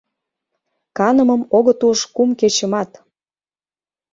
Канымым 0.97 1.41
огыт 1.57 1.79
уж 1.89 1.99
кум 2.15 2.29
кечымат. 2.39 2.91